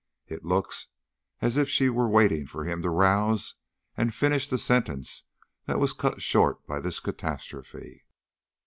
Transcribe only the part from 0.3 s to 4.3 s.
looks as if she were waiting for him to rouse and